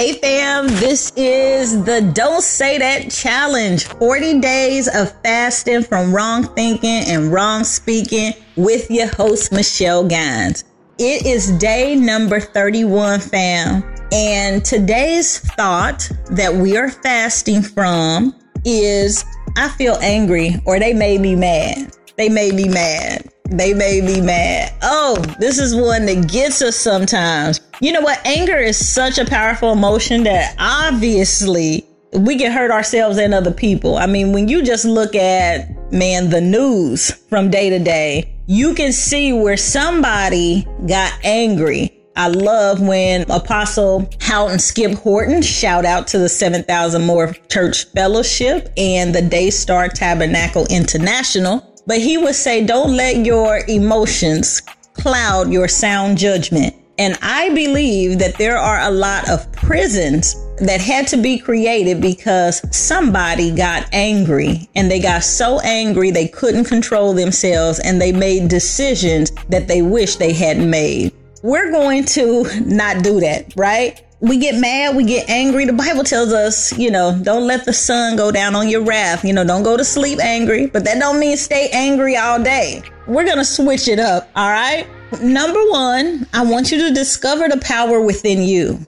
[0.00, 6.44] Hey fam, this is the Don't Say That Challenge 40 days of fasting from wrong
[6.54, 10.64] thinking and wrong speaking with your host, Michelle Gines.
[10.98, 13.84] It is day number 31, fam.
[14.10, 19.22] And today's thought that we are fasting from is
[19.58, 21.94] I feel angry or they made me mad.
[22.16, 23.29] They made me mad.
[23.50, 24.72] They made me mad.
[24.80, 27.60] Oh, this is one that gets us sometimes.
[27.80, 28.24] You know what?
[28.24, 33.96] Anger is such a powerful emotion that obviously we can hurt ourselves and other people.
[33.96, 38.72] I mean, when you just look at, man, the news from day to day, you
[38.74, 41.96] can see where somebody got angry.
[42.16, 48.72] I love when Apostle Houghton Skip Horton, shout out to the 7,000 More Church Fellowship
[48.76, 54.62] and the Daystar Tabernacle International but he would say, don't let your emotions
[54.92, 56.72] cloud your sound judgment.
[56.98, 62.00] And I believe that there are a lot of prisons that had to be created
[62.00, 68.12] because somebody got angry and they got so angry they couldn't control themselves and they
[68.12, 71.12] made decisions that they wish they hadn't made.
[71.42, 74.00] We're going to not do that, right?
[74.20, 75.64] We get mad, we get angry.
[75.64, 79.24] The Bible tells us, you know, don't let the sun go down on your wrath.
[79.24, 82.82] You know, don't go to sleep angry, but that don't mean stay angry all day.
[83.06, 84.30] We're going to switch it up.
[84.36, 84.86] All right.
[85.22, 88.78] Number one, I want you to discover the power within you.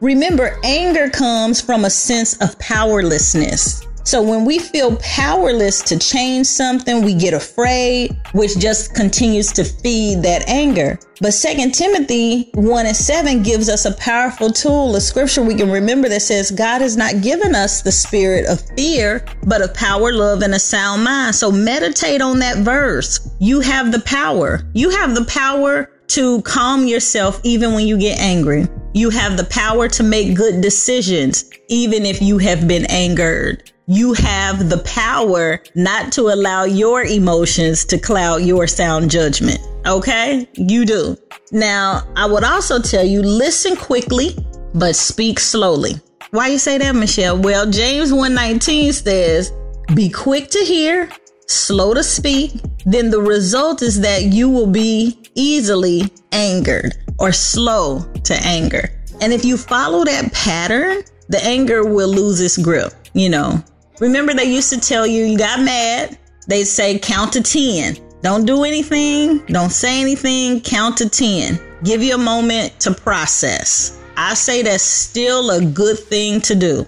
[0.00, 3.86] Remember, anger comes from a sense of powerlessness.
[4.04, 9.64] So when we feel powerless to change something, we get afraid, which just continues to
[9.64, 10.98] feed that anger.
[11.20, 15.70] But Second Timothy 1 and 7 gives us a powerful tool, a scripture we can
[15.70, 20.12] remember that says, God has not given us the spirit of fear, but of power,
[20.12, 21.36] love, and a sound mind.
[21.36, 23.30] So meditate on that verse.
[23.38, 24.62] You have the power.
[24.74, 28.66] You have the power to calm yourself even when you get angry.
[28.94, 34.14] You have the power to make good decisions even if you have been angered you
[34.14, 39.58] have the power not to allow your emotions to cloud your sound judgment.
[39.86, 40.48] Okay?
[40.54, 41.16] You do.
[41.50, 44.34] Now, I would also tell you listen quickly,
[44.74, 45.94] but speak slowly.
[46.30, 47.38] Why you say that, Michelle?
[47.38, 49.52] Well, James 119 says,
[49.94, 51.10] be quick to hear,
[51.46, 52.52] slow to speak.
[52.86, 58.88] Then the result is that you will be easily angered or slow to anger.
[59.20, 62.94] And if you follow that pattern, the anger will lose its grip.
[63.12, 63.62] You know,
[64.02, 66.18] Remember, they used to tell you you got mad.
[66.48, 67.98] They say count to 10.
[68.20, 69.46] Don't do anything.
[69.46, 70.60] Don't say anything.
[70.60, 71.60] Count to 10.
[71.84, 74.02] Give you a moment to process.
[74.16, 76.84] I say that's still a good thing to do.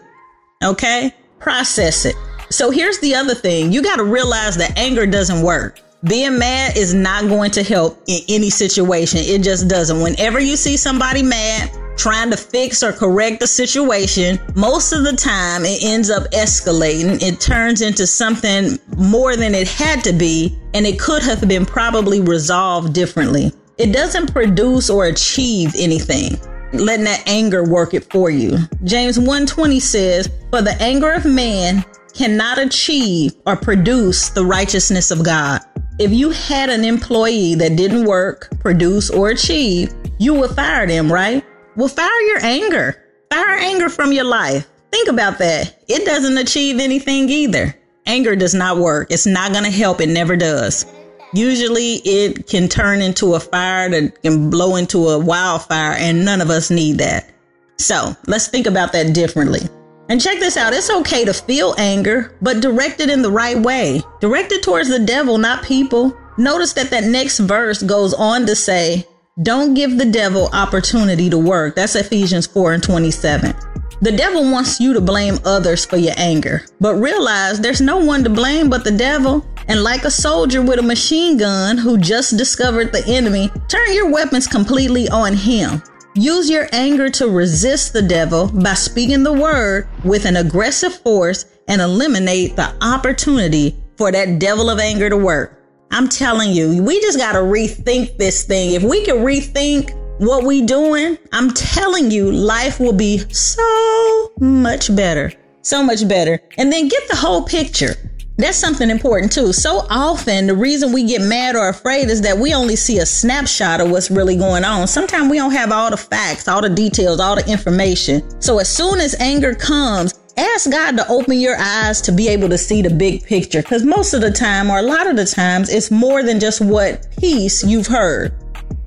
[0.64, 1.14] Okay?
[1.38, 2.16] Process it.
[2.50, 5.78] So here's the other thing you got to realize that anger doesn't work.
[6.02, 9.20] Being mad is not going to help in any situation.
[9.22, 10.00] It just doesn't.
[10.00, 15.12] Whenever you see somebody mad, trying to fix or correct the situation, most of the
[15.12, 17.22] time it ends up escalating.
[17.22, 21.64] It turns into something more than it had to be, and it could have been
[21.64, 23.52] probably resolved differently.
[23.78, 26.38] It doesn't produce or achieve anything.
[26.72, 28.58] Letting that anger work it for you.
[28.84, 35.22] James 1:20 says, "For the anger of man cannot achieve or produce the righteousness of
[35.22, 35.60] God."
[35.98, 41.12] If you had an employee that didn't work, produce, or achieve, you would fire them,
[41.12, 41.44] right?
[41.76, 43.02] Well, fire your anger.
[43.30, 44.68] Fire anger from your life.
[44.92, 45.82] Think about that.
[45.88, 47.74] It doesn't achieve anything either.
[48.06, 49.10] Anger does not work.
[49.10, 50.00] It's not going to help.
[50.00, 50.86] It never does.
[51.32, 56.40] Usually it can turn into a fire that can blow into a wildfire, and none
[56.40, 57.28] of us need that.
[57.76, 59.60] So let's think about that differently.
[60.08, 60.74] And check this out.
[60.74, 64.00] It's okay to feel anger, but direct it in the right way.
[64.20, 66.16] Direct it towards the devil, not people.
[66.38, 69.04] Notice that that next verse goes on to say,
[69.42, 71.74] don't give the devil opportunity to work.
[71.74, 73.52] That's Ephesians 4 and 27.
[74.00, 78.22] The devil wants you to blame others for your anger, but realize there's no one
[78.22, 79.44] to blame but the devil.
[79.66, 84.12] And like a soldier with a machine gun who just discovered the enemy, turn your
[84.12, 85.82] weapons completely on him.
[86.14, 91.46] Use your anger to resist the devil by speaking the word with an aggressive force
[91.66, 95.63] and eliminate the opportunity for that devil of anger to work.
[95.94, 98.72] I'm telling you, we just got to rethink this thing.
[98.72, 104.94] If we can rethink what we doing, I'm telling you, life will be so much
[104.96, 105.32] better.
[105.62, 106.40] So much better.
[106.58, 107.94] And then get the whole picture.
[108.36, 109.52] That's something important too.
[109.52, 113.06] So often, the reason we get mad or afraid is that we only see a
[113.06, 114.88] snapshot of what's really going on.
[114.88, 118.20] Sometimes we don't have all the facts, all the details, all the information.
[118.42, 122.48] So as soon as anger comes, ask God to open your eyes to be able
[122.48, 123.62] to see the big picture.
[123.62, 126.60] Because most of the time, or a lot of the times, it's more than just
[126.60, 128.34] what piece you've heard.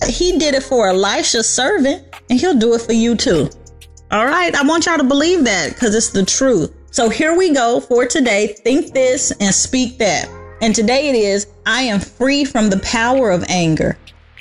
[0.08, 3.50] He did it for Elisha's servant, and he'll do it for you too.
[4.12, 4.54] All right.
[4.56, 6.74] I want y'all to believe that because it's the truth.
[6.92, 8.48] So here we go for today.
[8.48, 10.30] Think this and speak that.
[10.62, 13.98] And today it is I am free from the power of anger.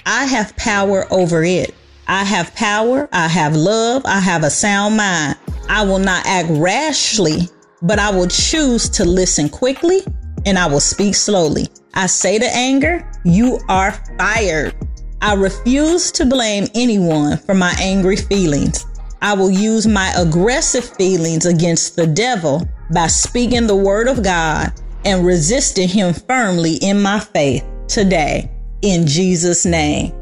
[0.07, 1.75] I have power over it.
[2.07, 3.09] I have power.
[3.13, 4.03] I have love.
[4.07, 5.37] I have a sound mind.
[5.69, 7.49] I will not act rashly,
[7.83, 10.01] but I will choose to listen quickly
[10.45, 11.69] and I will speak slowly.
[11.95, 14.75] I say to anger, you are fired.
[15.21, 18.87] I refuse to blame anyone for my angry feelings.
[19.23, 24.73] I will use my aggressive feelings against the devil by speaking the word of God
[25.05, 28.51] and resisting him firmly in my faith today
[28.83, 30.13] in Jesus name.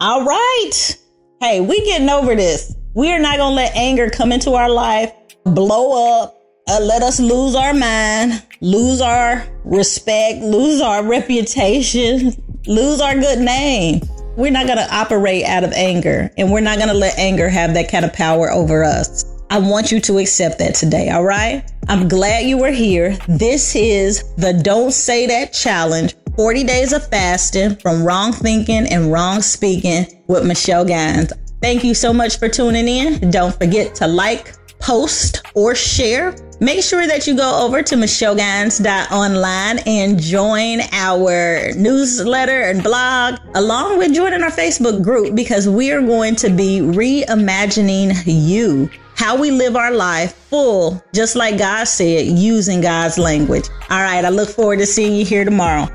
[0.00, 0.98] All right.
[1.40, 2.76] Hey, we getting over this.
[2.94, 5.12] We are not going to let anger come into our life,
[5.44, 12.32] blow up, uh, let us lose our mind, lose our respect, lose our reputation,
[12.66, 14.02] lose our good name.
[14.36, 17.48] We're not going to operate out of anger and we're not going to let anger
[17.48, 19.24] have that kind of power over us.
[19.48, 21.64] I want you to accept that today, all right?
[21.88, 23.16] I'm glad you were here.
[23.26, 29.10] This is the Don't Say That Challenge 40 Days of Fasting from Wrong Thinking and
[29.10, 31.32] Wrong Speaking with Michelle Gines.
[31.62, 33.30] Thank you so much for tuning in.
[33.30, 36.34] Don't forget to like, post, or share.
[36.60, 43.98] Make sure that you go over to michellegines.online and join our newsletter and blog, along
[43.98, 49.52] with joining our Facebook group, because we are going to be reimagining you how we
[49.52, 53.68] live our life full, just like God said, using God's language.
[53.88, 55.86] All right, I look forward to seeing you here tomorrow.